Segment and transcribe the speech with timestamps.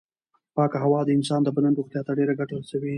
[0.55, 2.89] پاکه هوا د انسان د بدن روغتیا ته ډېره ګټه رسوي.